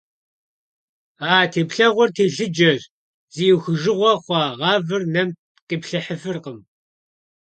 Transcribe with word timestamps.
А 1.31 1.33
теплъэгъуэр 1.51 2.09
телъыджэщ- 2.15 2.81
зи 3.33 3.45
Ӏухыжыгъуэ 3.51 4.11
хъуа 4.23 4.43
гъавэр 4.59 5.03
нэм 5.13 5.29
къиплъыхьыфыркъым. 5.67 6.57